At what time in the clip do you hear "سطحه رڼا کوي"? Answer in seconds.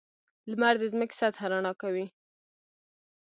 1.21-2.05